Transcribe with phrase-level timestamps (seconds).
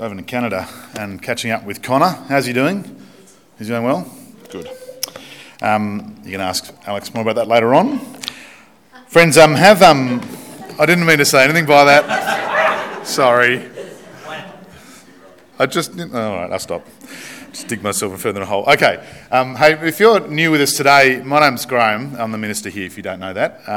[0.00, 0.68] over in Canada
[0.98, 2.10] and catching up with Connor.
[2.28, 3.04] How's he doing?
[3.58, 4.10] He's doing well?
[4.50, 4.70] Good.
[5.60, 7.98] Um, you can ask Alex more about that later on.
[9.08, 10.20] Friends, um, have um,
[10.78, 13.06] I didn't mean to say anything by that.
[13.06, 13.68] Sorry.
[15.58, 16.52] I just all right.
[16.52, 16.86] I'll stop.
[17.50, 18.64] Just dig myself further in a hole.
[18.68, 19.04] Okay.
[19.32, 22.14] Um, hey, if you're new with us today, my name's Graham.
[22.16, 22.86] I'm the minister here.
[22.86, 23.68] If you don't know that.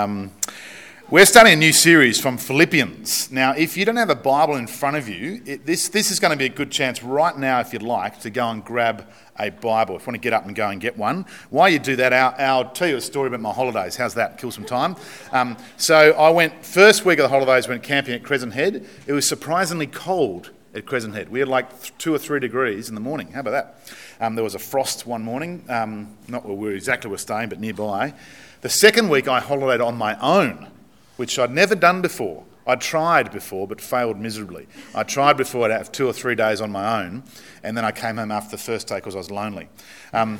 [1.11, 3.33] We're starting a new series from Philippians.
[3.33, 6.21] Now, if you don't have a Bible in front of you, it, this, this is
[6.21, 9.11] going to be a good chance right now, if you'd like, to go and grab
[9.37, 9.97] a Bible.
[9.97, 11.25] If you want to get up and go and get one.
[11.49, 13.97] While you do that, I'll, I'll tell you a story about my holidays.
[13.97, 14.37] How's that?
[14.37, 14.95] Kill some time.
[15.33, 18.87] Um, so I went, first week of the holidays, went camping at Crescent Head.
[19.05, 21.27] It was surprisingly cold at Crescent Head.
[21.27, 23.33] We had like two or three degrees in the morning.
[23.33, 23.93] How about that?
[24.21, 27.59] Um, there was a frost one morning, um, not where we exactly were staying, but
[27.59, 28.13] nearby.
[28.61, 30.71] The second week I holidayed on my own
[31.21, 32.43] which I'd never done before.
[32.65, 34.67] I'd tried before, but failed miserably.
[34.95, 37.21] I tried before, I'd have two or three days on my own,
[37.61, 39.69] and then I came home after the first day because I was lonely.
[40.13, 40.39] Um,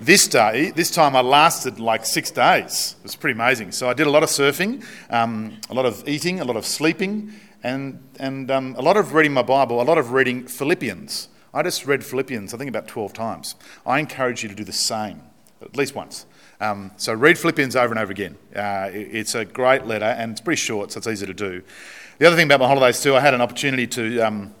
[0.00, 2.96] this day, this time I lasted like six days.
[3.00, 3.72] It was pretty amazing.
[3.72, 6.64] So I did a lot of surfing, um, a lot of eating, a lot of
[6.64, 11.28] sleeping, and, and um, a lot of reading my Bible, a lot of reading Philippians.
[11.52, 13.54] I just read Philippians, I think about 12 times.
[13.84, 15.20] I encourage you to do the same,
[15.60, 16.24] at least once.
[16.62, 18.36] Um, so read Philippians over and over again.
[18.54, 21.60] Uh, it's a great letter and it's pretty short, so it's easy to do.
[22.18, 24.54] The other thing about my holidays too, I had an opportunity to um,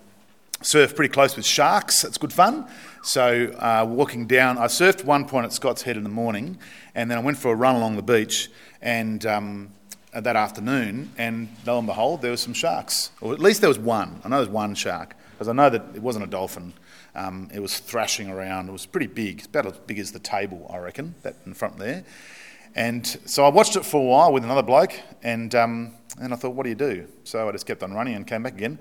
[0.62, 2.02] surf pretty close with sharks.
[2.02, 2.66] It's good fun.
[3.04, 6.58] So uh, walking down, I surfed one point at Scott's Head in the morning,
[6.96, 9.70] and then I went for a run along the beach, and um,
[10.12, 13.78] that afternoon, and lo and behold, there were some sharks, or at least there was
[13.78, 14.20] one.
[14.24, 16.72] I know there was one shark because I know that it wasn't a dolphin.
[17.14, 18.68] Um, it was thrashing around.
[18.68, 19.38] It was pretty big.
[19.38, 22.04] It's about as big as the table, I reckon, that in front there.
[22.74, 26.36] And so I watched it for a while with another bloke, and, um, and I
[26.36, 27.06] thought, what do you do?
[27.24, 28.78] So I just kept on running and came back again.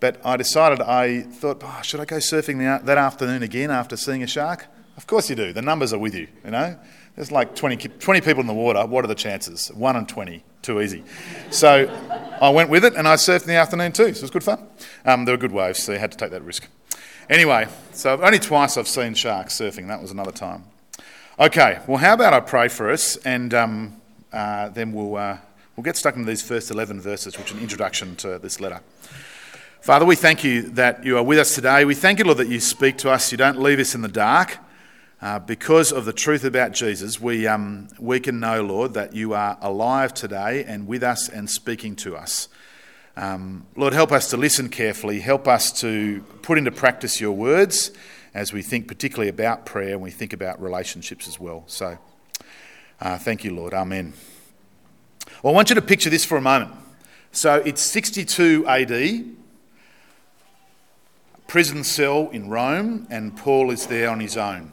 [0.00, 4.22] But I decided, I thought, oh, should I go surfing that afternoon again after seeing
[4.22, 4.66] a shark?
[4.96, 5.52] Of course you do.
[5.52, 6.76] The numbers are with you, you know.
[7.16, 8.84] There's like 20, 20 people in the water.
[8.86, 9.68] What are the chances?
[9.68, 10.42] 1 in 20.
[10.62, 11.04] Too easy.
[11.50, 11.88] So
[12.40, 14.14] I went with it and I surfed in the afternoon too.
[14.14, 14.66] So it was good fun.
[15.04, 16.66] Um, there were good waves, so you had to take that risk.
[17.30, 19.86] Anyway, so only twice I've seen sharks surfing.
[19.86, 20.64] That was another time.
[21.38, 24.00] Okay, well, how about I pray for us and um,
[24.32, 25.38] uh, then we'll, uh,
[25.76, 28.80] we'll get stuck into these first 11 verses, which are an introduction to this letter.
[29.80, 31.84] Father, we thank you that you are with us today.
[31.84, 33.30] We thank you, Lord, that you speak to us.
[33.30, 34.58] You don't leave us in the dark.
[35.22, 39.34] Uh, because of the truth about Jesus, we, um, we can know, Lord, that you
[39.34, 42.48] are alive today and with us and speaking to us.
[43.16, 45.20] Um, Lord, help us to listen carefully.
[45.20, 47.90] Help us to put into practice your words
[48.34, 51.64] as we think particularly about prayer and we think about relationships as well.
[51.66, 51.98] So,
[53.00, 53.74] uh, thank you, Lord.
[53.74, 54.12] Amen.
[55.42, 56.72] Well, I want you to picture this for a moment.
[57.32, 59.24] So, it's 62 AD,
[61.46, 64.70] prison cell in Rome, and Paul is there on his own.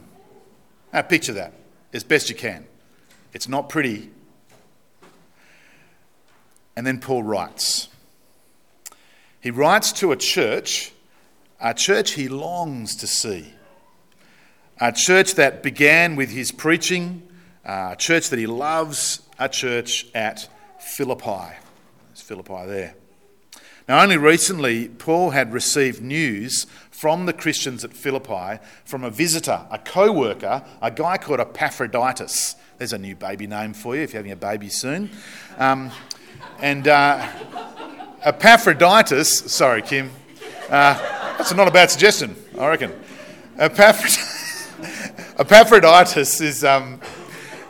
[0.92, 1.52] Now, picture that
[1.92, 2.66] as best you can.
[3.32, 4.10] It's not pretty.
[6.76, 7.88] And then Paul writes.
[9.48, 10.92] He writes to a church,
[11.58, 13.54] a church he longs to see,
[14.78, 17.26] a church that began with his preaching,
[17.64, 21.56] a church that he loves, a church at Philippi.
[22.08, 22.94] There's Philippi there.
[23.88, 29.66] Now, only recently, Paul had received news from the Christians at Philippi from a visitor,
[29.70, 32.54] a co worker, a guy called Epaphroditus.
[32.76, 35.08] There's a new baby name for you if you're having a baby soon.
[35.56, 35.90] Um,
[36.60, 37.26] and uh,
[38.28, 40.10] Epaphroditus, sorry, Kim,
[40.68, 40.92] uh,
[41.38, 42.92] that's not a bad suggestion, I reckon.
[45.38, 47.00] Epaphroditus is, um,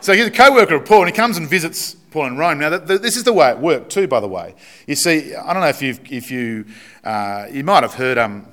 [0.01, 2.59] so he's a co worker of Paul, and he comes and visits Paul in Rome.
[2.59, 4.53] Now, this is the way it worked, too, by the way.
[4.85, 6.65] You see, I don't know if, you've, if you,
[7.05, 8.45] uh, you might have heard um,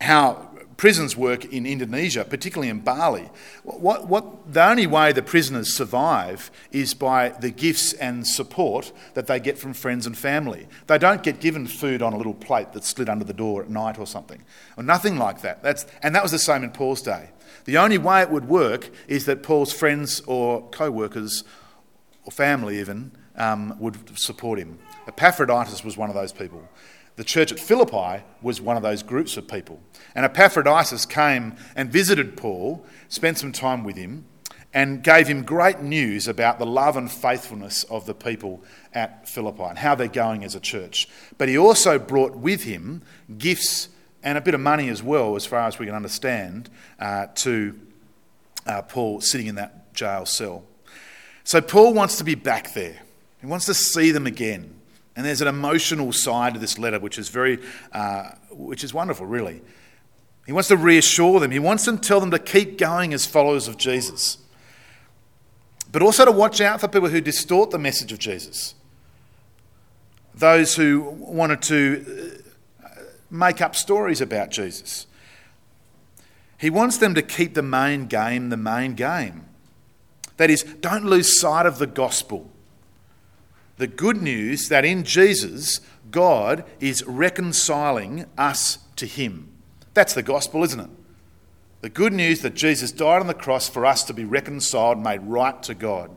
[0.00, 0.49] how
[0.80, 3.28] prisons work in Indonesia, particularly in Bali.
[3.64, 9.26] What, what, the only way the prisoners survive is by the gifts and support that
[9.26, 10.68] they get from friends and family.
[10.86, 13.68] They don't get given food on a little plate that's slid under the door at
[13.68, 14.42] night or something,
[14.78, 15.62] or nothing like that.
[15.62, 17.28] That's, and that was the same in Paul's day.
[17.66, 21.44] The only way it would work is that Paul's friends or co workers,
[22.24, 24.78] or family even, um, would support him.
[25.06, 26.66] Epaphroditus was one of those people.
[27.16, 29.80] The church at Philippi was one of those groups of people.
[30.14, 34.24] And Epaphroditus came and visited Paul, spent some time with him,
[34.72, 38.62] and gave him great news about the love and faithfulness of the people
[38.94, 41.08] at Philippi and how they're going as a church.
[41.38, 43.02] But he also brought with him
[43.36, 43.88] gifts
[44.22, 46.70] and a bit of money as well, as far as we can understand,
[47.00, 47.78] uh, to
[48.66, 50.64] uh, Paul sitting in that jail cell.
[51.42, 53.00] So Paul wants to be back there.
[53.40, 54.79] He wants to see them again.
[55.16, 57.58] And there's an emotional side to this letter which is very,
[57.92, 59.60] uh, which is wonderful, really.
[60.46, 61.50] He wants to reassure them.
[61.50, 64.38] He wants them to tell them to keep going as followers of Jesus,
[65.92, 68.74] but also to watch out for people who distort the message of Jesus.
[70.34, 72.42] Those who wanted to
[72.84, 72.88] uh,
[73.30, 75.06] make up stories about Jesus.
[76.56, 79.46] He wants them to keep the main game the main game.
[80.36, 82.50] That is, don't lose sight of the gospel
[83.80, 85.80] the good news that in Jesus,
[86.10, 89.48] God is reconciling us to Him.
[89.94, 90.90] That's the gospel, isn't it?
[91.80, 95.22] The good news that Jesus died on the cross for us to be reconciled, made
[95.22, 96.14] right to God.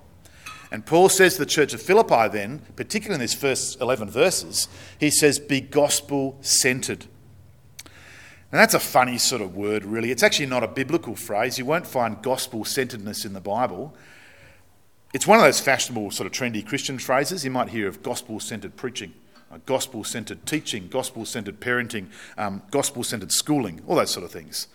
[0.74, 4.68] And Paul says to the church of Philippi, then, particularly in these first 11 verses,
[5.00, 7.06] he says, Be gospel centered.
[7.80, 10.12] And that's a funny sort of word, really.
[10.12, 11.58] It's actually not a biblical phrase.
[11.58, 13.96] You won't find gospel centeredness in the Bible.
[15.14, 17.46] It's one of those fashionable, sort of trendy Christian phrases.
[17.46, 19.14] You might hear of gospel centered preaching,
[19.52, 24.32] uh, gospel centered teaching, gospel centered parenting, um, gospel centered schooling, all those sort of
[24.32, 24.68] things.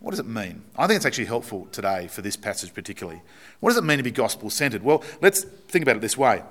[0.00, 0.64] What does it mean?
[0.76, 3.22] I think it's actually helpful today for this passage, particularly.
[3.60, 4.82] What does it mean to be gospel centered?
[4.82, 6.42] Well, let's think about it this way.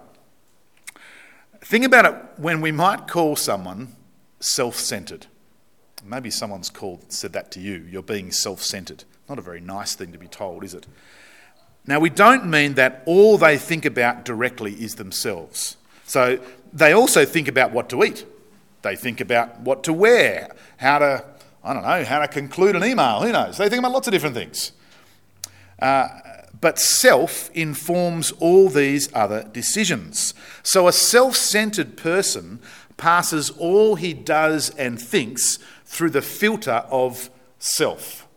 [1.60, 3.96] Think about it when we might call someone
[4.40, 5.26] self centered.
[6.06, 7.86] Maybe someone's called, said that to you.
[7.90, 9.04] You're being self centered.
[9.28, 10.88] Not a very nice thing to be told, is it?
[11.86, 15.78] Now, we don't mean that all they think about directly is themselves.
[16.06, 16.40] So
[16.72, 18.26] they also think about what to eat.
[18.82, 21.26] They think about what to wear, how to,
[21.64, 23.22] I don't know, how to conclude an email.
[23.22, 23.58] Who knows?
[23.58, 24.72] They think about lots of different things.
[25.82, 26.08] Uh,
[26.62, 30.34] but self informs all these other decisions.
[30.64, 32.60] So a self centered person
[32.98, 37.30] passes all he does and thinks through the filter of
[37.60, 38.28] self.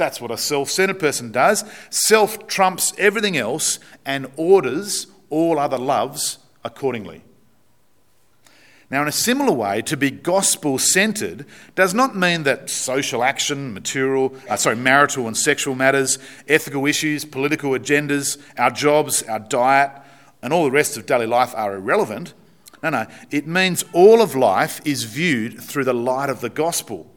[0.00, 1.62] That's what a self centered person does.
[1.90, 7.22] Self trumps everything else and orders all other loves accordingly.
[8.90, 11.44] Now, in a similar way, to be gospel centered
[11.74, 16.18] does not mean that social action, material, uh, sorry, marital and sexual matters,
[16.48, 19.92] ethical issues, political agendas, our jobs, our diet,
[20.40, 22.32] and all the rest of daily life are irrelevant.
[22.82, 23.06] No, no.
[23.30, 27.14] It means all of life is viewed through the light of the gospel.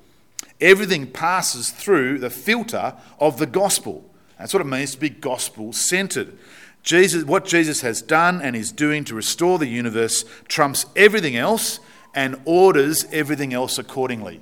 [0.64, 4.10] Everything passes through the filter of the gospel.
[4.40, 6.38] That's what it means to be gospel centered.
[6.84, 11.82] Jesus, what Jesus has done and is doing to restore the universe trumps everything else
[12.16, 14.40] and orders everything else accordingly.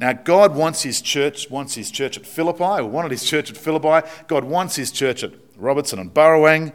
[0.00, 3.56] Now, God wants his church, wants his church at Philippi, or wanted his church at
[3.56, 4.04] Philippi.
[4.26, 6.74] God wants his church at Robertson and Burrawang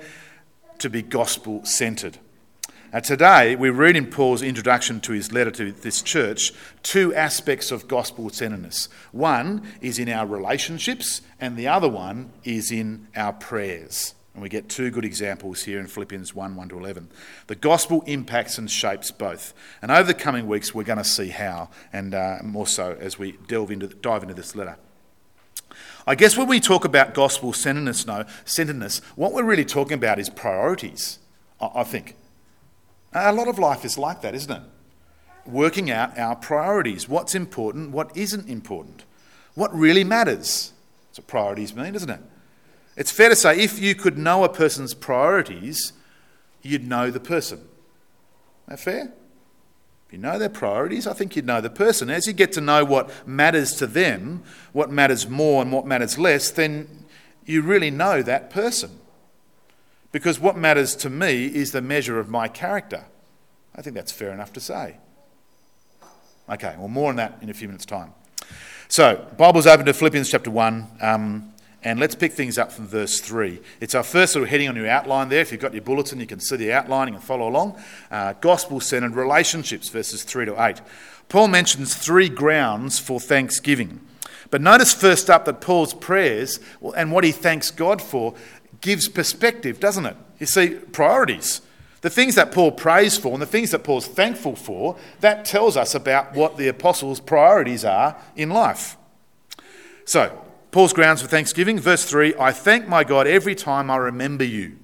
[0.80, 2.20] to be gospel centered.
[3.04, 6.54] Today, we read in Paul's introduction to his letter to this church
[6.84, 8.88] two aspects of gospel centeredness.
[9.12, 14.16] One is in our relationships, and the other one is in our prayers.
[14.34, 17.10] And we get two good examples here in Philippians 1 1 to 11.
[17.48, 19.54] The gospel impacts and shapes both.
[19.82, 23.20] And over the coming weeks, we're going to see how, and uh, more so as
[23.20, 24.78] we delve into, dive into this letter.
[26.08, 30.20] I guess when we talk about gospel centeredness, no, centeredness, what we're really talking about
[30.20, 31.20] is priorities,
[31.60, 32.16] I think.
[33.14, 34.62] A lot of life is like that, isn't it?
[35.46, 37.08] Working out our priorities.
[37.08, 39.06] What's important, what isn't important.
[39.56, 40.74] What really matters.
[41.10, 42.20] That's what priorities mean, isn't it?
[42.96, 45.94] It's fair to say if you could know a person's priorities,
[46.62, 47.60] you'd know the person.
[47.60, 47.66] Is
[48.68, 49.14] that fair?
[50.08, 52.10] If you know their priorities, I think you'd know the person.
[52.10, 56.18] As you get to know what matters to them, what matters more and what matters
[56.18, 57.06] less, then
[57.46, 59.00] you really know that person.
[60.12, 63.06] Because what matters to me is the measure of my character.
[63.76, 64.98] I think that's fair enough to say.
[66.50, 68.14] Okay, well, more on that in a few minutes' time.
[68.88, 73.20] So, Bible's open to Philippians chapter 1, um, and let's pick things up from verse
[73.20, 73.60] 3.
[73.82, 75.42] It's our first little heading on your outline there.
[75.42, 77.78] If you've got your bulletin, you can see the outlining and follow along.
[78.10, 80.82] Uh, Gospel centered relationships, verses 3 to 8.
[81.28, 84.00] Paul mentions three grounds for thanksgiving.
[84.50, 86.62] But notice first up that Paul's prayers
[86.96, 88.34] and what he thanks God for
[88.82, 90.16] gives perspective, doesn't it?
[90.40, 91.62] You see, priorities.
[92.02, 95.76] The things that Paul prays for and the things that Paul's thankful for, that tells
[95.76, 98.98] us about what the apostles' priorities are in life.
[100.06, 104.44] So, Paul's grounds for thanksgiving, verse 3 I thank my God every time I remember
[104.44, 104.78] you.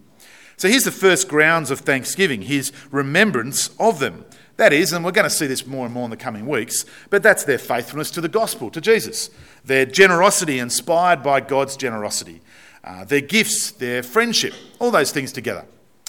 [0.58, 4.26] So, here's the first grounds of thanksgiving his remembrance of them.
[4.58, 6.86] That is, and we're going to see this more and more in the coming weeks,
[7.10, 9.30] but that's their faithfulness to the gospel, to Jesus.
[9.66, 12.42] Their generosity inspired by God's generosity
[12.84, 15.66] uh, their gifts, their friendship, all those things together.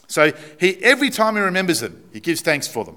[0.09, 2.97] So he, every time he remembers them, he gives thanks for them.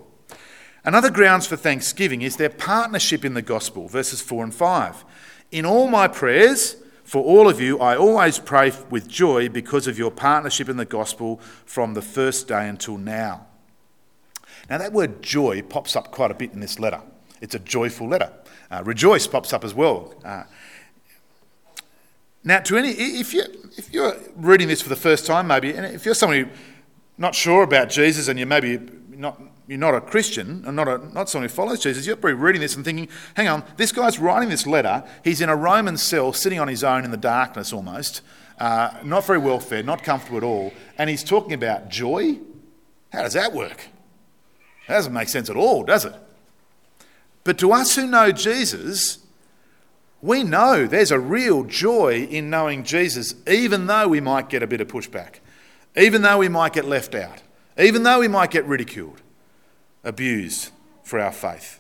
[0.84, 5.04] Another grounds for thanksgiving is their partnership in the gospel, verses 4 and 5.
[5.52, 9.98] In all my prayers for all of you, I always pray with joy because of
[9.98, 13.48] your partnership in the gospel from the first day until now.
[14.70, 17.02] Now, that word joy pops up quite a bit in this letter.
[17.42, 18.32] It's a joyful letter.
[18.70, 20.14] Uh, rejoice pops up as well.
[20.26, 20.44] Uh,
[22.44, 23.44] now, to any, if you
[23.78, 26.50] if you're reading this for the first time, maybe, and if you're somebody
[27.18, 28.80] not sure about Jesus and you're maybe
[29.10, 32.62] not you're not a Christian and not not someone who follows Jesus, you're probably reading
[32.62, 35.04] this and thinking, hang on, this guy's writing this letter.
[35.24, 38.22] He's in a Roman cell, sitting on his own in the darkness almost,
[38.60, 42.38] uh, not very well fed, not comfortable at all, and he's talking about joy.
[43.12, 43.88] How does that work?
[44.88, 46.14] That doesn't make sense at all, does it?
[47.44, 49.20] But to us who know Jesus,
[50.22, 54.68] we know there's a real joy in knowing Jesus, even though we might get a
[54.68, 55.36] bit of pushback,
[55.96, 57.42] even though we might get left out,
[57.78, 59.22] even though we might get ridiculed,
[60.04, 60.72] abused
[61.04, 61.80] for our faith.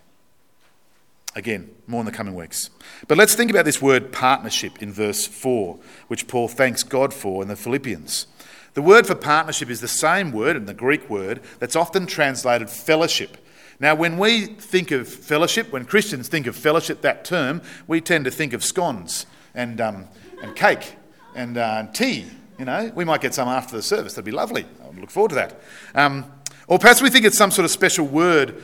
[1.35, 2.69] Again, more in the coming weeks.
[3.07, 5.77] But let's think about this word partnership in verse 4,
[6.07, 8.25] which Paul thanks God for in the Philippians.
[8.73, 12.69] The word for partnership is the same word in the Greek word that's often translated
[12.69, 13.37] fellowship.
[13.79, 18.25] Now, when we think of fellowship, when Christians think of fellowship, that term, we tend
[18.25, 20.07] to think of scones and, um,
[20.41, 20.95] and cake
[21.35, 22.25] and uh, tea.
[22.57, 24.13] You know, we might get some after the service.
[24.13, 24.65] That'd be lovely.
[24.83, 25.61] I look forward to that.
[25.93, 26.25] Um,
[26.67, 28.61] or perhaps we think it's some sort of special word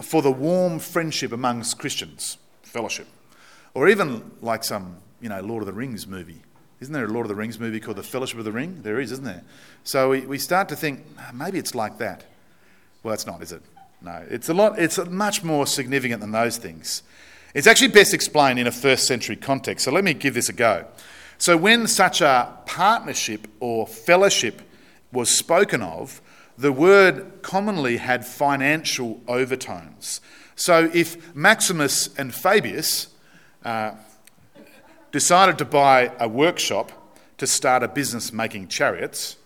[0.00, 3.06] for the warm friendship amongst Christians, fellowship.
[3.74, 6.42] Or even like some, you know, Lord of the Rings movie.
[6.80, 8.80] Isn't there a Lord of the Rings movie called The Fellowship of the Ring?
[8.82, 9.44] There is, isn't there?
[9.84, 12.24] So we, we start to think, ah, maybe it's like that.
[13.04, 13.62] Well, it's not, is it?
[14.02, 17.02] No, it's a lot, it's much more significant than those things.
[17.54, 19.84] It's actually best explained in a first century context.
[19.84, 20.86] So let me give this a go.
[21.42, 24.62] So, when such a partnership or fellowship
[25.12, 26.22] was spoken of,
[26.56, 30.20] the word commonly had financial overtones.
[30.54, 33.08] So, if Maximus and Fabius
[33.64, 33.94] uh,
[35.10, 36.92] decided to buy a workshop
[37.38, 39.36] to start a business making chariots,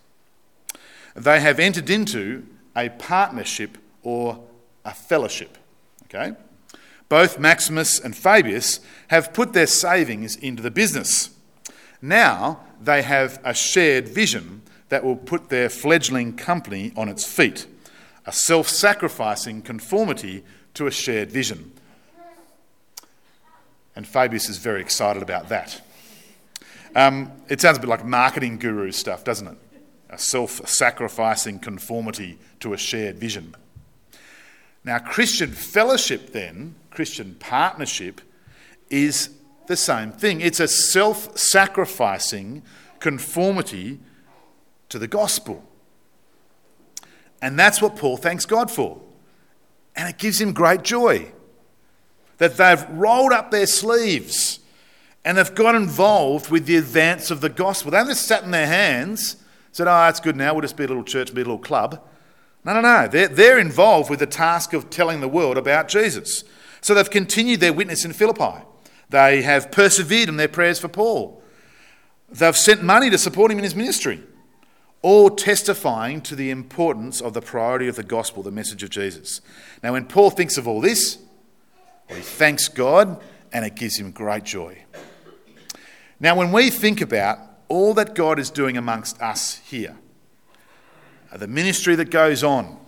[1.14, 2.46] they have entered into
[2.76, 4.38] a partnership or
[4.84, 5.58] a fellowship.
[6.04, 6.36] Okay?
[7.08, 11.30] Both Maximus and Fabius have put their savings into the business.
[12.00, 17.66] Now they have a shared vision that will put their fledgling company on its feet,
[18.24, 20.44] a self sacrificing conformity
[20.74, 21.72] to a shared vision.
[23.96, 25.82] And Fabius is very excited about that.
[26.94, 29.58] Um, it sounds a bit like marketing guru stuff, doesn't it?
[30.10, 33.56] A self sacrificing conformity to a shared vision.
[34.86, 38.20] Now, Christian fellowship, then, Christian partnership,
[38.88, 39.30] is
[39.66, 40.40] the same thing.
[40.40, 42.62] It's a self sacrificing
[43.00, 43.98] conformity
[44.88, 45.64] to the gospel.
[47.42, 49.00] And that's what Paul thanks God for.
[49.96, 51.32] And it gives him great joy
[52.38, 54.60] that they've rolled up their sleeves
[55.24, 57.90] and they've got involved with the advance of the gospel.
[57.90, 59.36] They haven't just sat in their hands,
[59.72, 62.00] said, Oh, that's good now, we'll just be a little church, be a little club.
[62.66, 63.06] No, no, no.
[63.06, 66.42] They're, they're involved with the task of telling the world about Jesus.
[66.80, 68.64] So they've continued their witness in Philippi.
[69.08, 71.40] They have persevered in their prayers for Paul.
[72.28, 74.20] They've sent money to support him in his ministry,
[75.00, 79.40] all testifying to the importance of the priority of the gospel, the message of Jesus.
[79.84, 81.18] Now, when Paul thinks of all this,
[82.08, 84.82] he thanks God and it gives him great joy.
[86.18, 89.96] Now, when we think about all that God is doing amongst us here,
[91.34, 92.78] the ministry that goes on,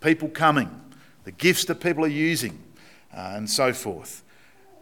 [0.00, 0.70] people coming,
[1.24, 2.62] the gifts that people are using,
[3.14, 4.22] uh, and so forth.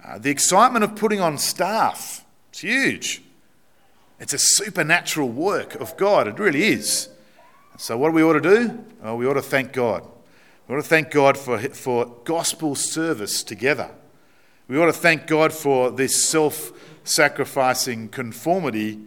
[0.04, 3.22] Uh, the excitement of putting on staff, it's huge.
[4.20, 7.08] It's a supernatural work of God, it really is.
[7.76, 8.84] So, what do we ought to do?
[9.02, 10.06] Well, we ought to thank God.
[10.68, 13.90] We ought to thank God for, for gospel service together.
[14.68, 19.00] We ought to thank God for this self sacrificing conformity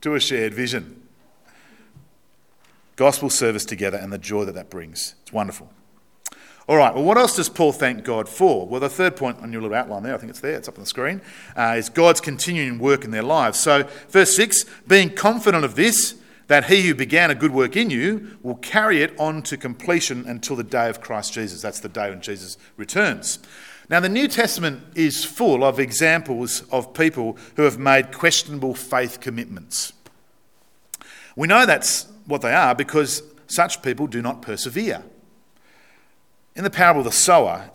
[0.00, 1.01] to a shared vision
[2.96, 5.14] gospel service together and the joy that that brings.
[5.22, 5.70] It's wonderful.
[6.68, 8.66] All right, well, what else does Paul thank God for?
[8.66, 10.76] Well, the third point on your little outline there, I think it's there, it's up
[10.76, 11.20] on the screen,
[11.56, 13.58] uh, is God's continuing work in their lives.
[13.58, 16.14] So, verse 6 being confident of this,
[16.46, 20.24] that he who began a good work in you will carry it on to completion
[20.26, 21.62] until the day of Christ Jesus.
[21.62, 23.38] That's the day when Jesus returns.
[23.88, 29.20] Now, the New Testament is full of examples of people who have made questionable faith
[29.20, 29.92] commitments.
[31.36, 35.02] We know that's what they are because such people do not persevere.
[36.54, 37.70] In the parable of the sower,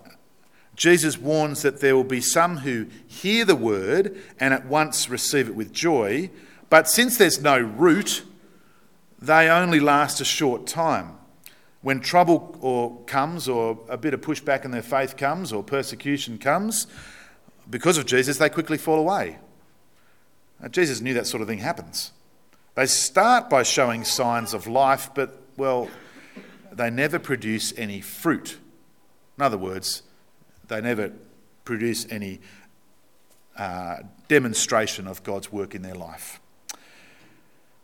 [0.76, 5.50] Jesus warns that there will be some who hear the word and at once receive
[5.50, 6.30] it with joy,
[6.70, 8.24] but since there's no root,
[9.20, 11.14] they only last a short time.
[11.82, 16.38] When trouble or comes, or a bit of pushback in their faith comes, or persecution
[16.38, 16.86] comes,
[17.70, 19.38] because of Jesus, they quickly fall away.
[20.62, 22.12] Now, Jesus knew that sort of thing happens.
[22.78, 25.90] They start by showing signs of life, but, well,
[26.72, 28.60] they never produce any fruit.
[29.36, 30.04] In other words,
[30.68, 31.12] they never
[31.66, 32.40] produce any
[33.58, 36.40] uh, demonstration of God's work in their life.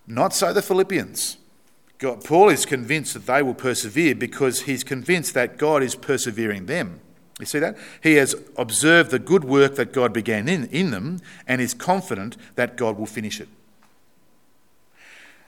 [0.05, 1.38] Not so the Philippians.
[1.97, 6.67] God, Paul is convinced that they will persevere because he's convinced that God is persevering
[6.67, 7.00] them.
[7.39, 7.79] You see that?
[8.03, 12.38] He has observed the good work that God began in, in them and is confident
[12.53, 13.50] that God will finish it.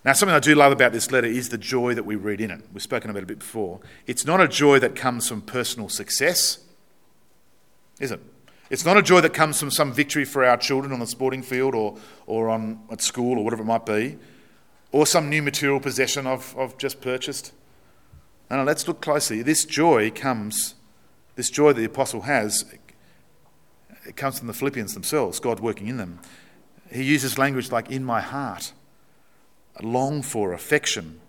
[0.06, 2.52] Now, something I do love about this letter is the joy that we read in
[2.52, 2.62] it.
[2.72, 3.80] We've spoken about it a bit before.
[4.06, 6.60] It's not a joy that comes from personal success,
[8.00, 8.20] is it?
[8.70, 11.42] It's not a joy that comes from some victory for our children on the sporting
[11.42, 11.98] field or,
[12.28, 14.18] or on, at school or whatever it might be,
[14.92, 17.52] or some new material possession I've, I've just purchased.
[18.52, 19.42] No, no, let's look closely.
[19.42, 20.76] This joy comes,
[21.36, 22.64] this joy that the apostle has,
[24.06, 26.20] it comes from the Philippians themselves, God working in them.
[26.92, 28.72] He uses language like, in my heart
[29.82, 31.20] long for, affection.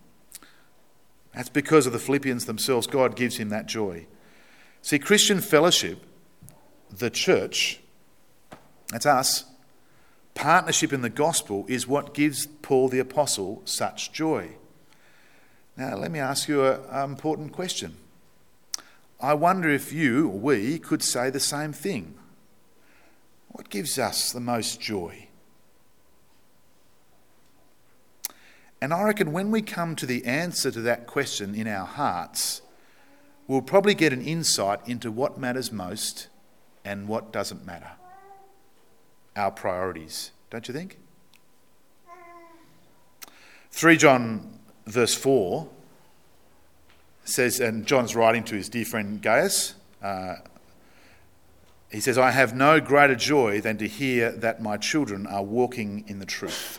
[1.35, 2.87] That's because of the Philippians themselves.
[2.87, 4.07] God gives him that joy.
[4.83, 6.03] See, Christian fellowship,
[6.91, 7.81] the church,
[8.89, 9.45] that's us,
[10.35, 14.51] partnership in the gospel is what gives Paul the Apostle such joy.
[15.77, 17.97] Now, let me ask you an important question.
[19.21, 22.15] I wonder if you or we could say the same thing.
[23.49, 25.26] What gives us the most joy?
[28.87, 32.63] And I reckon when we come to the answer to that question in our hearts,
[33.49, 36.29] we'll probably get an insight into what matters most
[36.85, 37.91] and what doesn't matter.
[39.35, 40.99] Our priorities, don't you think?
[43.73, 45.69] 3 John verse 4
[47.25, 49.75] says, and John's writing to his dear friend Gaius.
[50.01, 50.37] Uh,
[51.91, 56.05] he says, I have no greater joy than to hear that my children are walking
[56.07, 56.79] in the truth.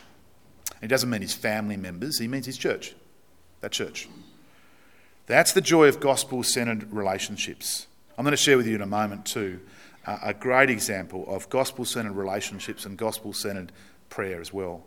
[0.81, 2.95] He doesn't mean his family members, he means his church,
[3.61, 4.07] that church.
[5.25, 7.87] That's the joy of gospel centered relationships.
[8.17, 9.59] I'm going to share with you in a moment, too,
[10.05, 13.71] a great example of gospel centered relationships and gospel centered
[14.09, 14.83] prayer as well.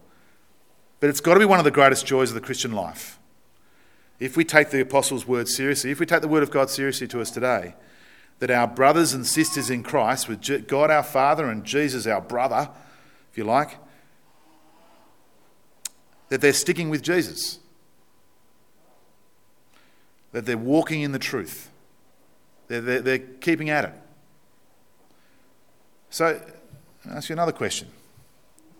[0.98, 3.18] But it's got to be one of the greatest joys of the Christian life.
[4.18, 7.08] If we take the Apostles' word seriously, if we take the word of God seriously
[7.08, 7.74] to us today,
[8.38, 12.70] that our brothers and sisters in Christ, with God our Father and Jesus our brother,
[13.30, 13.76] if you like,
[16.30, 17.58] that they're sticking with Jesus,
[20.32, 21.70] that they're walking in the truth,
[22.68, 23.92] they're, they're, they're keeping at it.
[26.08, 26.40] So,
[27.06, 27.88] I'll ask you another question.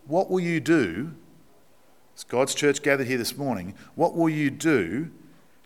[0.07, 1.13] What will you do,
[2.17, 5.11] as God's church gathered here this morning, what will you do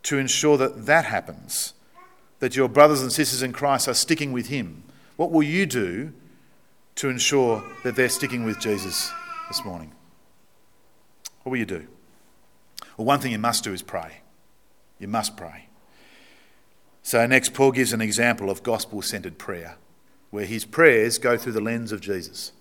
[0.04, 1.74] to ensure that that happens?
[2.40, 4.84] That your brothers and sisters in Christ are sticking with Him?
[5.16, 6.12] What will you do
[6.96, 9.10] to ensure that they're sticking with Jesus
[9.48, 9.92] this morning?
[11.44, 11.86] What will you do?
[12.96, 14.22] Well, one thing you must do is pray.
[14.98, 15.68] You must pray.
[17.02, 19.76] So, next, Paul gives an example of gospel centered prayer,
[20.30, 22.52] where his prayers go through the lens of Jesus.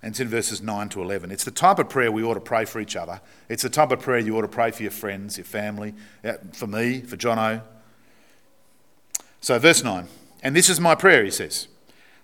[0.00, 1.32] And it's in verses 9 to 11.
[1.32, 3.20] It's the type of prayer we ought to pray for each other.
[3.48, 6.34] It's the type of prayer you ought to pray for your friends, your family, uh,
[6.52, 7.62] for me, for Jono.
[9.40, 10.06] So, verse 9.
[10.42, 11.66] And this is my prayer, he says,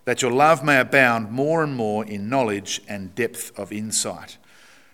[0.04, 4.38] that your love may abound more and more in knowledge and depth of insight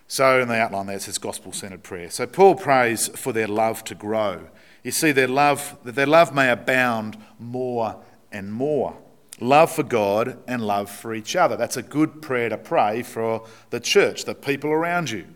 [0.09, 2.09] so in the outline there it says gospel centered prayer.
[2.09, 4.49] So Paul prays for their love to grow.
[4.83, 8.97] You see, their love, that their love may abound more and more.
[9.39, 11.55] Love for God and love for each other.
[11.55, 15.27] That's a good prayer to pray for the church, the people around you.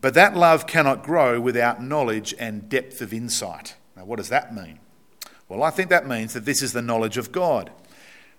[0.00, 3.76] But that love cannot grow without knowledge and depth of insight.
[3.94, 4.78] Now, what does that mean?
[5.50, 7.70] Well, I think that means that this is the knowledge of God.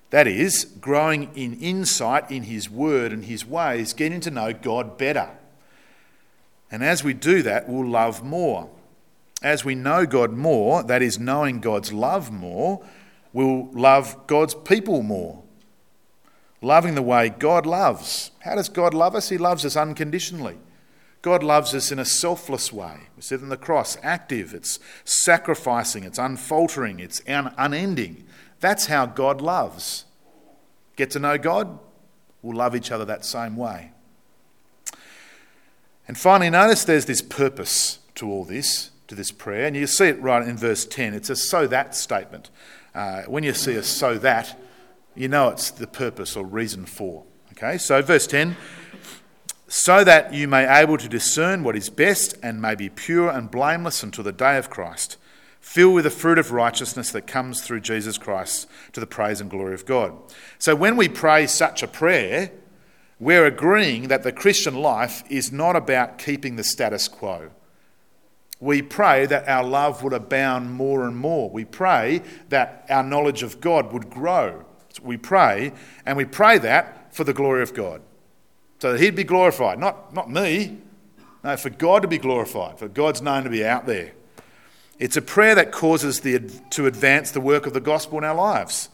[0.09, 4.97] That is, growing in insight in His Word and His ways, getting to know God
[4.97, 5.29] better.
[6.71, 8.69] And as we do that, we'll love more.
[9.41, 12.83] As we know God more, that is, knowing God's love more,
[13.33, 15.43] we'll love God's people more.
[16.61, 18.31] Loving the way God loves.
[18.39, 19.29] How does God love us?
[19.29, 20.57] He loves us unconditionally.
[21.21, 23.07] God loves us in a selfless way.
[23.15, 28.25] We it in the cross active, it's sacrificing, it's unfaltering, it's un- unending.
[28.59, 30.05] That's how God loves.
[30.95, 31.79] Get to know God,
[32.41, 33.91] we'll love each other that same way.
[36.07, 40.05] And finally, notice there's this purpose to all this, to this prayer, and you see
[40.05, 41.13] it right in verse 10.
[41.13, 42.49] It's a so that statement.
[42.93, 44.59] Uh, when you see a so that,
[45.15, 47.23] you know it's the purpose or reason for.
[47.53, 48.55] Okay, so verse 10
[49.69, 53.51] so that you may able to discern what is best and may be pure and
[53.51, 55.17] blameless until the day of Christ
[55.59, 59.49] filled with the fruit of righteousness that comes through Jesus Christ to the praise and
[59.49, 60.13] glory of God.
[60.57, 62.51] So when we pray such a prayer,
[63.19, 67.51] we're agreeing that the Christian life is not about keeping the status quo.
[68.61, 71.49] We pray that our love would abound more and more.
[71.49, 74.65] We pray that our knowledge of God would grow.
[75.01, 75.71] We pray,
[76.05, 78.01] and we pray that for the glory of God.
[78.79, 80.79] So that He'd be glorified, not, not me.
[81.43, 84.11] No, for God to be glorified, for God's name to be out there.
[84.99, 86.39] It's a prayer that causes the,
[86.71, 88.89] to advance the work of the gospel in our lives.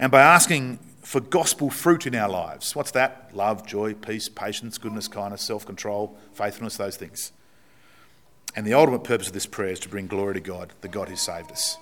[0.00, 3.30] And by asking for gospel fruit in our lives, what's that?
[3.32, 7.30] Love, joy, peace, patience, goodness, kindness, self control, faithfulness, those things.
[8.56, 11.08] And the ultimate purpose of this prayer is to bring glory to God, the God
[11.08, 11.76] who saved us.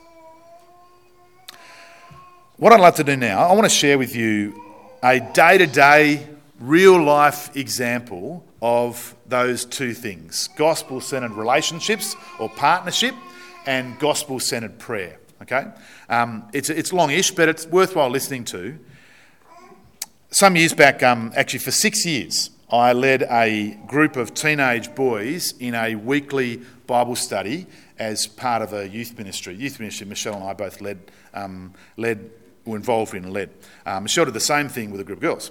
[2.57, 4.55] What I'd love to do now, I want to share with you
[5.03, 6.27] a day to day,
[6.61, 13.14] real life example of those two things gospel centered relationships or partnership
[13.66, 15.18] and gospel centered prayer.
[15.40, 15.66] Okay?
[16.09, 18.79] Um, it's, it's longish, but it's worthwhile listening to.
[20.31, 25.55] Some years back, um, actually for six years, I led a group of teenage boys
[25.59, 27.66] in a weekly Bible study
[27.99, 29.55] as part of a youth ministry.
[29.55, 30.99] Youth ministry, Michelle and I both led,
[31.33, 32.31] um, led
[32.66, 33.51] were involved in and led.
[33.87, 35.51] Um, Michelle did the same thing with a group of girls.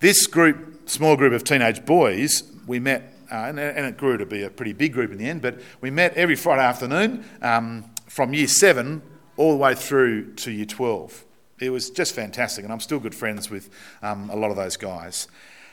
[0.00, 4.26] This group, small group of teenage boys, we met, uh, and, and, it grew to
[4.26, 7.84] be a pretty big group in the end, but we met every Friday afternoon um,
[8.06, 9.02] from year seven
[9.36, 11.24] all the way through to year 12.
[11.60, 13.70] It was just fantastic, and I'm still good friends with
[14.02, 15.28] um, a lot of those guys.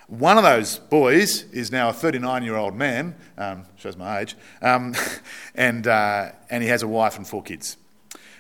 [0.08, 4.36] One of those boys is now a 39 year old man, um, shows my age,
[4.62, 4.96] um,
[5.56, 7.78] and, uh, and he has a wife and four kids.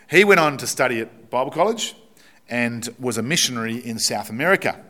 [0.10, 1.96] He went on to study at Bible College
[2.50, 4.82] and was a missionary in South America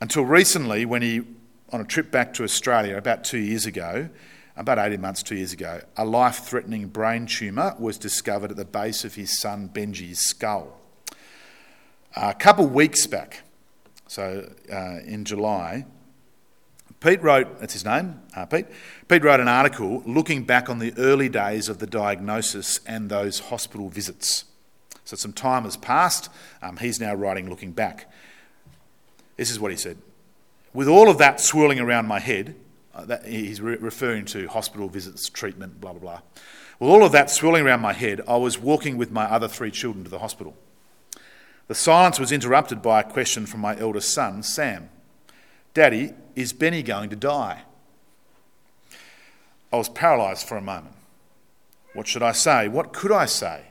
[0.00, 1.22] until recently when he,
[1.72, 4.08] on a trip back to Australia about two years ago,
[4.56, 8.64] about 18 months, two years ago, a life threatening brain tumour was discovered at the
[8.64, 10.80] base of his son Benji's skull.
[12.16, 13.42] A couple weeks back,
[14.06, 15.84] so uh, in July,
[17.00, 18.66] Pete wrote, that's his name, uh, Pete.
[19.08, 23.40] Pete wrote an article looking back on the early days of the diagnosis and those
[23.40, 24.44] hospital visits.
[25.04, 26.30] So some time has passed.
[26.62, 28.10] Um, he's now writing looking back.
[29.36, 29.98] This is what he said.
[30.76, 32.54] With all of that swirling around my head,
[32.94, 36.20] uh, that, he's re- referring to hospital visits, treatment, blah, blah, blah.
[36.78, 39.70] With all of that swirling around my head, I was walking with my other three
[39.70, 40.54] children to the hospital.
[41.68, 44.90] The silence was interrupted by a question from my eldest son, Sam.
[45.72, 47.62] Daddy, is Benny going to die?
[49.72, 50.94] I was paralysed for a moment.
[51.94, 52.68] What should I say?
[52.68, 53.62] What could I say?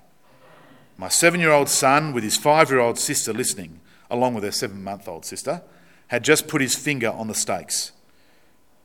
[0.98, 4.52] My seven year old son, with his five year old sister listening, along with her
[4.52, 5.62] seven month old sister,
[6.08, 7.92] had just put his finger on the stakes.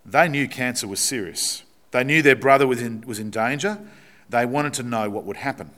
[0.05, 1.63] They knew cancer was serious.
[1.91, 3.79] They knew their brother was in, was in danger.
[4.29, 5.71] They wanted to know what would happen.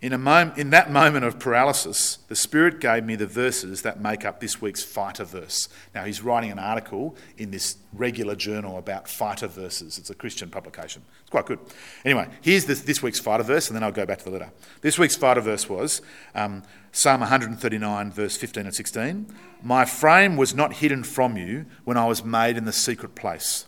[0.00, 4.00] In, a mom- in that moment of paralysis, the Spirit gave me the verses that
[4.00, 5.68] make up this week's fighter verse.
[5.94, 9.96] Now, he's writing an article in this regular journal about fighter verses.
[9.96, 11.02] It's a Christian publication.
[11.22, 11.58] It's quite good.
[12.04, 14.50] Anyway, here's this, this week's fighter verse, and then I'll go back to the letter.
[14.82, 16.02] This week's fighter verse was
[16.34, 19.34] um, Psalm 139, verse 15 and 16.
[19.62, 23.66] My frame was not hidden from you when I was made in the secret place.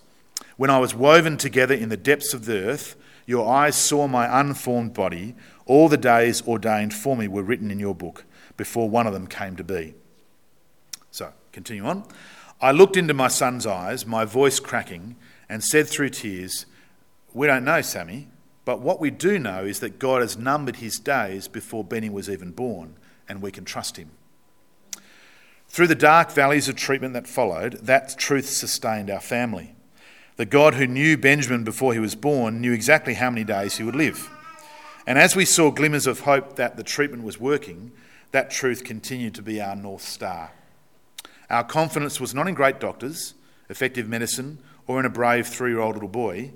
[0.57, 4.41] When I was woven together in the depths of the earth, your eyes saw my
[4.41, 5.35] unformed body.
[5.67, 8.25] All the days ordained for me were written in your book
[8.57, 9.95] before one of them came to be.
[11.11, 12.05] So, continue on.
[12.61, 15.17] I looked into my son's eyes, my voice cracking,
[15.49, 16.67] and said through tears,
[17.35, 18.29] We don't know, Sammy,
[18.65, 22.29] but what we do know is that God has numbered his days before Benny was
[22.29, 22.97] even born,
[23.29, 24.11] and we can trust him.
[25.69, 29.76] Through the dark valleys of treatment that followed, that truth sustained our family.
[30.37, 33.85] The God who knew Benjamin before he was born knew exactly how many days he
[33.85, 34.31] would live.
[35.07, 37.93] And as we saw glimmers of hope that the treatment was working,
[38.33, 40.51] that truth continued to be our North Star.
[41.49, 43.35] Our confidence was not in great doctors,
[43.71, 46.53] effective medicine, or in a brave three year old little boy.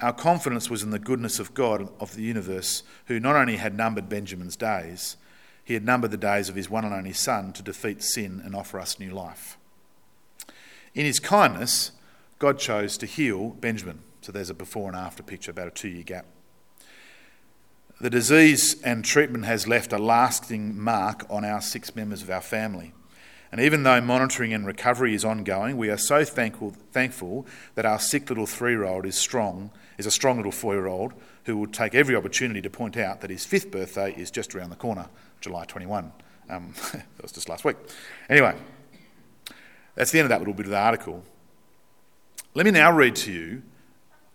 [0.00, 3.76] Our confidence was in the goodness of God of the universe, who not only had
[3.76, 5.16] numbered Benjamin's days,
[5.64, 8.54] he had numbered the days of his one and only Son to defeat sin and
[8.54, 9.58] offer us new life.
[10.94, 11.90] In his kindness,
[12.38, 14.00] God chose to heal Benjamin.
[14.20, 16.26] So there's a before and after picture, about a two year gap.
[18.00, 22.40] The disease and treatment has left a lasting mark on our six members of our
[22.40, 22.92] family.
[23.50, 27.98] And even though monitoring and recovery is ongoing, we are so thankful, thankful that our
[27.98, 31.56] sick little three year old is strong, is a strong little four year old who
[31.56, 34.76] will take every opportunity to point out that his fifth birthday is just around the
[34.76, 35.08] corner,
[35.40, 36.12] July 21.
[36.50, 37.76] Um, that was just last week.
[38.28, 38.54] Anyway,
[39.94, 41.24] that's the end of that little bit of the article.
[42.58, 43.62] Let me now read to you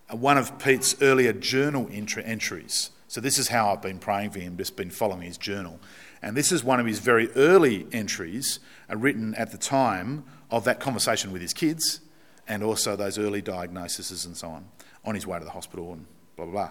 [0.10, 4.56] one of Pete's earlier journal entries so this is how I've been praying for him,
[4.56, 5.78] just been following his journal.
[6.22, 10.64] And this is one of his very early entries uh, written at the time of
[10.64, 12.00] that conversation with his kids
[12.48, 14.70] and also those early diagnoses and so on.
[15.04, 16.06] on his way to the hospital and
[16.38, 16.70] blah, blah,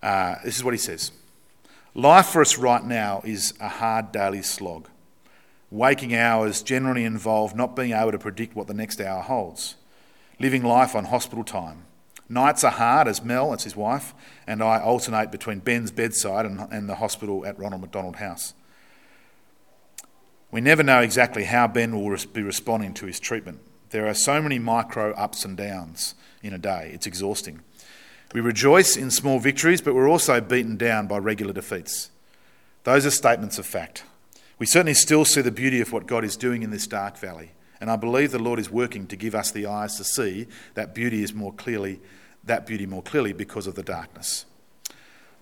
[0.00, 0.08] blah.
[0.08, 1.12] Uh, this is what he says
[1.94, 4.88] Life for us right now is a hard daily slog.
[5.70, 9.76] Waking hours generally involve not being able to predict what the next hour holds,
[10.40, 11.84] living life on hospital time.
[12.28, 14.14] Nights are hard as Mel, that's his wife,
[14.46, 18.54] and I alternate between Ben's bedside and, and the hospital at Ronald McDonald House.
[20.50, 23.60] We never know exactly how Ben will be responding to his treatment.
[23.90, 27.60] There are so many micro ups and downs in a day, it's exhausting.
[28.32, 32.10] We rejoice in small victories, but we're also beaten down by regular defeats.
[32.84, 34.04] Those are statements of fact.
[34.58, 37.50] We certainly still see the beauty of what God is doing in this dark valley,
[37.80, 40.94] and I believe the Lord is working to give us the eyes to see that
[40.94, 42.00] beauty is more clearly
[42.44, 44.46] that beauty more clearly because of the darkness.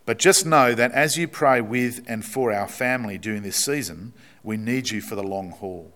[0.04, 4.14] But just know that as you pray with and for our family during this season,
[4.42, 5.92] we need you for the long haul.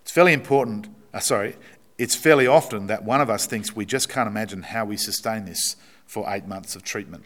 [0.00, 1.56] It's fairly important, uh, sorry,
[1.98, 5.44] it's fairly often that one of us thinks we just can't imagine how we sustain
[5.44, 5.76] this
[6.06, 7.24] for eight months of treatment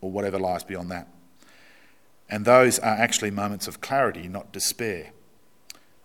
[0.00, 1.08] or whatever lies beyond that.
[2.28, 5.12] And those are actually moments of clarity, not despair.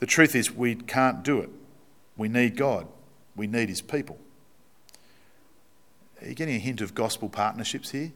[0.03, 1.49] The truth is, we can't do it.
[2.17, 2.87] We need God,
[3.37, 4.17] we need His people.
[6.21, 8.11] Are you getting a hint of gospel partnerships here?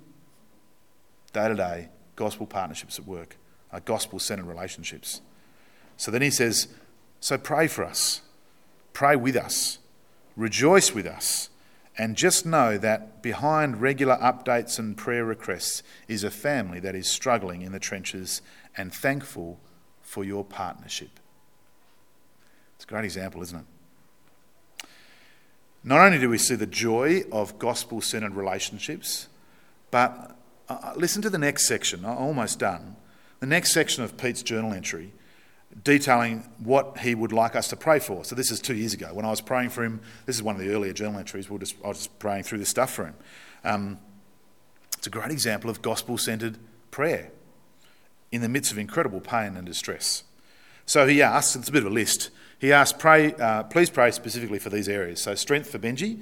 [1.32, 3.38] Day to day, gospel partnerships at work,
[3.72, 5.22] are gospel centered relationships.
[5.96, 6.68] So then he says,
[7.22, 8.20] So pray for us,
[8.92, 9.80] pray with us,
[10.36, 11.50] rejoice with us,
[11.98, 17.10] and just know that behind regular updates and prayer requests is a family that is
[17.10, 18.42] struggling in the trenches
[18.76, 19.62] and thankful
[20.02, 21.22] for your partnership.
[22.78, 24.88] It's a great example, isn't it?
[25.84, 29.28] Not only do we see the joy of gospel centered relationships,
[29.92, 30.38] but
[30.70, 32.06] uh, uh, listen to the next section.
[32.06, 32.96] I'm almost done.
[33.40, 35.14] The next section of Pete's journal entry
[35.84, 38.24] detailing what he would like us to pray for.
[38.24, 40.02] So, this is two years ago when I was praying for him.
[40.26, 41.50] This is one of the earlier journal entries.
[41.50, 43.16] We'll just, I was just praying through this stuff for him.
[43.64, 44.00] Um,
[44.98, 46.58] it's a great example of gospel centered
[46.92, 47.32] prayer
[48.32, 50.24] in the midst of incredible pain and distress.
[50.88, 54.12] So, he asks, it's a bit of a list he asked, pray, uh, please pray
[54.12, 55.22] specifically for these areas.
[55.22, 56.22] So, strength for Benji.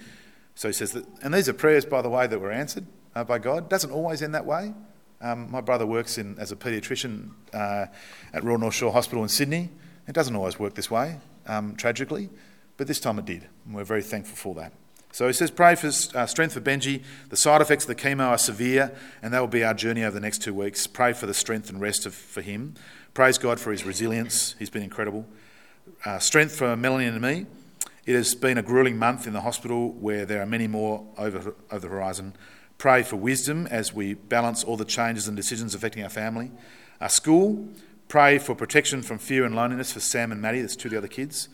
[0.56, 3.24] So, he says that, and these are prayers, by the way, that were answered uh,
[3.24, 3.70] by God.
[3.70, 4.74] Doesn't always end that way.
[5.22, 7.86] Um, my brother works in, as a paediatrician uh,
[8.34, 9.70] at Royal North Shore Hospital in Sydney.
[10.08, 12.30] It doesn't always work this way, um, tragically,
[12.78, 13.48] but this time it did.
[13.66, 14.74] And we're very thankful for that.
[15.14, 17.02] So he says, pray for uh, strength for Benji.
[17.30, 20.14] The side effects of the chemo are severe, and that will be our journey over
[20.14, 20.86] the next two weeks.
[20.86, 22.76] Pray for the strength and rest of, for him.
[23.16, 24.56] Praise God for his resilience.
[24.60, 25.26] He's been incredible
[26.04, 27.46] uh, strength for Melanie and me.
[28.06, 31.56] It has been a grueling month in the hospital where there are many more over,
[31.72, 32.34] over the horizon.
[32.78, 36.52] Pray for wisdom as we balance all the changes and decisions affecting our family.
[37.00, 37.70] Our school,
[38.10, 40.98] pray for protection from fear and loneliness for Sam and Maddie, that's two of the
[40.98, 41.48] other kids.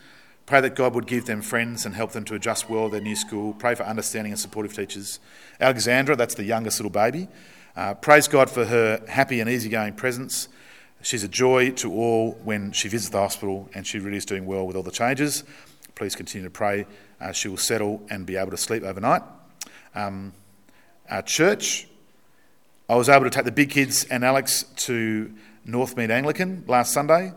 [0.48, 3.02] Pray that God would give them friends and help them to adjust well to their
[3.02, 3.54] new school.
[3.54, 5.20] Pray for understanding and supportive teachers.
[5.60, 7.28] Alexandra, that's the youngest little baby.
[7.76, 10.48] Uh, praise God for her happy and easygoing presence
[11.04, 14.46] She's a joy to all when she visits the hospital, and she really is doing
[14.46, 15.44] well with all the changes.
[15.96, 16.86] Please continue to pray.
[17.20, 19.24] Uh, she will settle and be able to sleep overnight.
[19.96, 20.34] Um,
[21.10, 21.88] our church,
[22.88, 25.34] I was able to take the big kids and Alex to
[25.68, 27.34] Northmead Anglican last Sunday.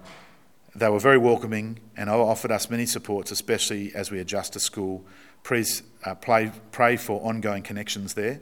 [0.75, 5.05] They were very welcoming and offered us many supports, especially as we adjust to school.
[5.43, 8.41] Please uh, pray, pray for ongoing connections there.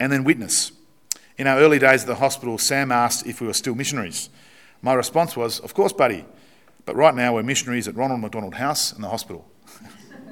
[0.00, 0.72] And then witness.
[1.36, 4.30] In our early days at the hospital, Sam asked if we were still missionaries.
[4.82, 6.24] My response was, Of course, buddy,
[6.84, 9.44] but right now we're missionaries at Ronald McDonald House and the hospital.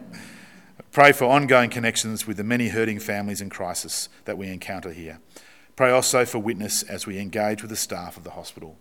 [0.92, 5.18] Pray for ongoing connections with the many hurting families in crisis that we encounter here.
[5.74, 8.76] Pray also for witness as we engage with the staff of the hospital.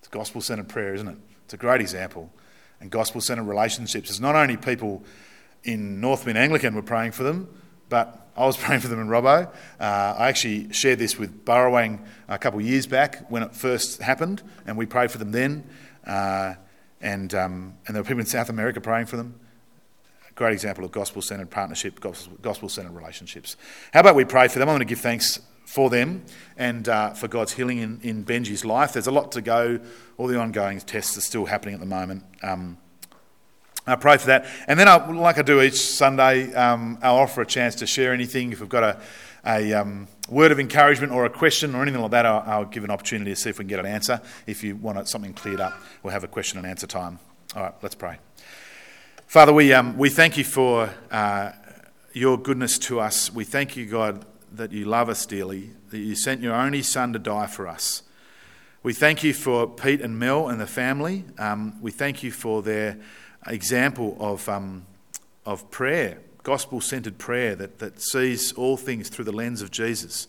[0.00, 1.18] It's gospel centered prayer, isn't it?
[1.44, 2.30] It's a great example.
[2.80, 5.04] And gospel centered relationships is not only people
[5.64, 7.48] in Northmead Anglican were praying for them,
[7.88, 9.46] but I was praying for them in Robbo.
[9.80, 14.00] Uh, I actually shared this with Burrawang a couple of years back when it first
[14.02, 15.64] happened, and we prayed for them then.
[16.06, 16.54] Uh,
[17.00, 19.38] and, um, and there were people in South America praying for them.
[20.28, 23.56] A great example of gospel centered partnership, gospel centered relationships.
[23.92, 24.68] How about we pray for them?
[24.68, 26.24] I'm going to give thanks for them
[26.56, 28.92] and uh, for God's healing in, in Benji's life.
[28.92, 29.80] There's a lot to go.
[30.16, 32.24] All the ongoing tests are still happening at the moment.
[32.42, 32.78] Um,
[33.86, 34.46] I pray for that.
[34.66, 38.12] And then, I, like I do each Sunday, um, I'll offer a chance to share
[38.12, 38.52] anything.
[38.52, 39.00] If we've got a,
[39.46, 42.82] a um, word of encouragement or a question or anything like that, I'll, I'll, give
[42.82, 44.20] an opportunity to see if we can get an answer.
[44.46, 45.72] If you want something cleared up,
[46.02, 47.20] we'll have a question and answer time.
[47.54, 48.18] All right, let's pray.
[49.28, 51.52] Father, we, um, we thank you for uh,
[52.12, 53.32] your goodness to us.
[53.32, 57.12] We thank you, God, that you love us dearly, that you sent your only Son
[57.12, 58.02] to die for us.
[58.82, 61.24] We thank you for Pete and Mel and the family.
[61.38, 62.98] Um, we thank you for their
[63.48, 64.84] example of, um,
[65.44, 70.28] of prayer, gospel centered prayer that, that sees all things through the lens of Jesus.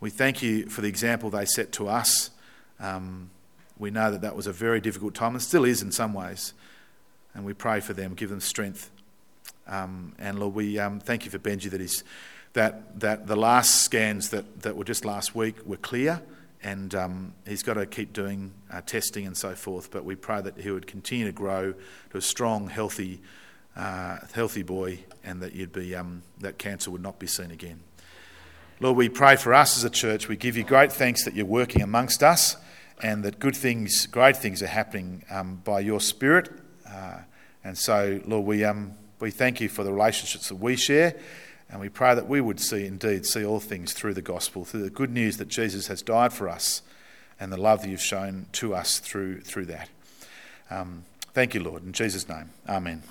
[0.00, 2.30] We thank you for the example they set to us.
[2.78, 3.30] Um,
[3.78, 6.52] we know that that was a very difficult time and still is in some ways.
[7.34, 8.90] And we pray for them, give them strength.
[9.66, 12.02] Um, and Lord, we um, thank you for Benji that, he's,
[12.54, 16.22] that, that the last scans that, that were just last week were clear
[16.62, 19.90] and um, he's got to keep doing uh, testing and so forth.
[19.90, 21.72] But we pray that he would continue to grow
[22.10, 23.20] to a strong, healthy,
[23.76, 27.80] uh, healthy boy, and that you'd be um, that cancer would not be seen again.
[28.80, 30.28] Lord, we pray for us as a church.
[30.28, 32.56] We give you great thanks that you're working amongst us,
[33.02, 36.50] and that good things, great things, are happening um, by your Spirit.
[36.88, 37.18] Uh,
[37.62, 41.14] and so, Lord, we um, we thank you for the relationships that we share.
[41.70, 44.82] And we pray that we would see, indeed, see all things through the gospel, through
[44.82, 46.82] the good news that Jesus has died for us
[47.38, 49.88] and the love that you've shown to us through, through that.
[50.68, 51.84] Um, thank you, Lord.
[51.84, 53.02] In Jesus' name, amen.